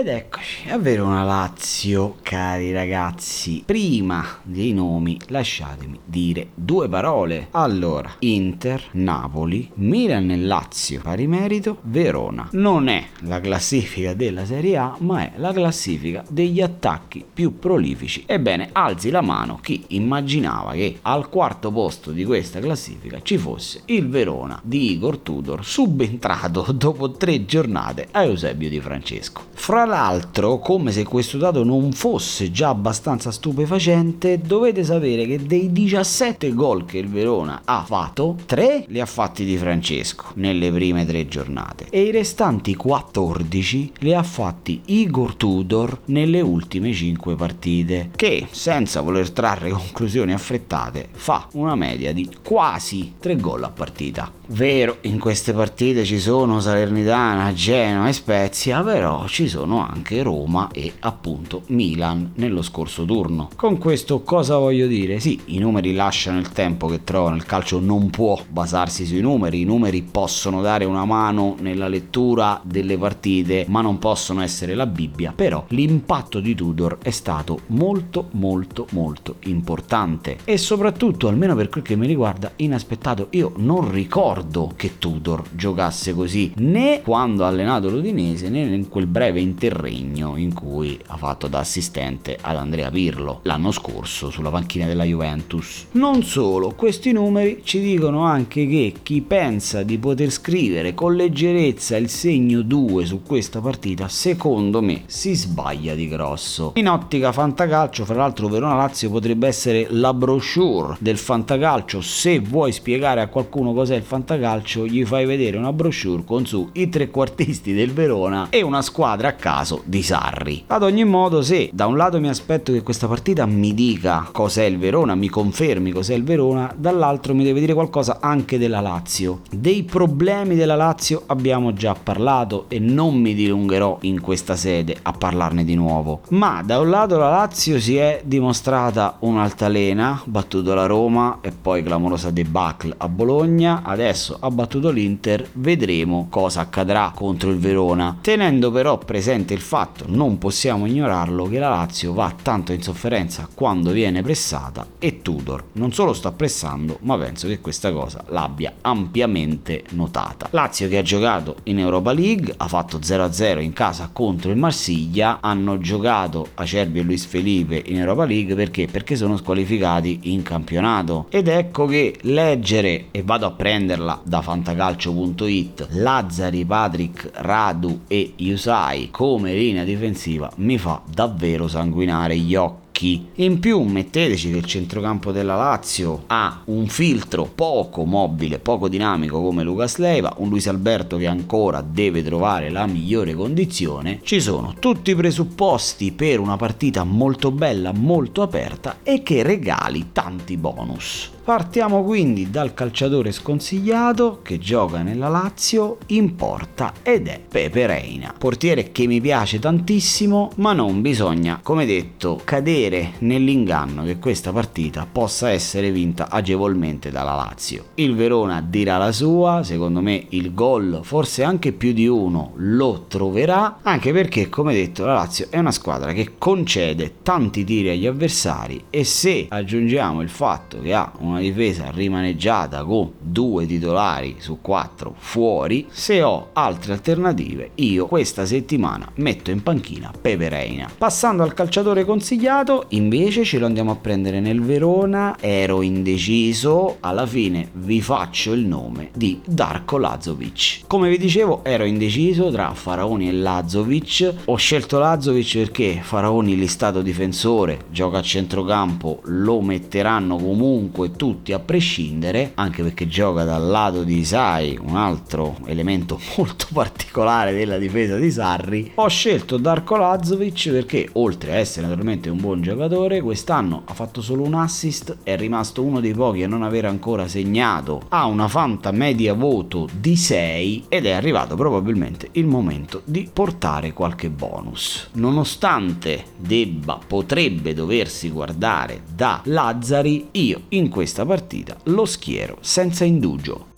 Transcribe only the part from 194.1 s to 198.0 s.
Ci sono tutti i presupposti per una partita molto bella,